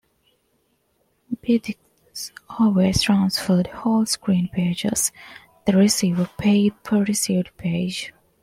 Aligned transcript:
Btx 1.43 2.31
always 2.57 3.03
transferred 3.03 3.67
whole 3.67 4.07
screen 4.07 4.47
pages; 4.49 5.11
the 5.67 5.73
receiver 5.77 6.27
paid 6.39 6.73
per 6.81 7.03
received 7.03 7.55
page. 7.57 8.11